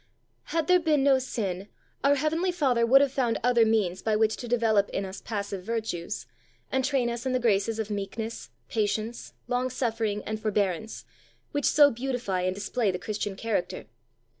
HAD 0.45 0.65
there 0.65 0.79
been 0.79 1.03
no 1.03 1.19
sin 1.19 1.67
our 2.03 2.15
Heavenly 2.15 2.51
Father 2.51 2.87
would 2.87 3.01
have 3.01 3.11
found 3.11 3.39
other 3.43 3.63
means 3.67 4.01
by 4.01 4.15
which 4.15 4.35
to 4.37 4.47
develop 4.47 4.89
in 4.89 5.05
us 5.05 5.21
passive 5.21 5.61
virtues, 5.61 6.25
and 6.71 6.83
train 6.83 7.07
us 7.07 7.27
in 7.27 7.33
the 7.33 7.39
graces 7.39 7.77
of 7.77 7.91
meekness, 7.91 8.49
patience, 8.67 9.33
long 9.47 9.69
suffering, 9.69 10.23
and 10.25 10.39
forbearance, 10.41 11.05
which 11.51 11.65
so 11.65 11.91
beautify 11.91 12.41
and 12.41 12.55
display 12.55 12.89
the 12.89 12.97
Christian 12.97 13.35
character. 13.35 13.85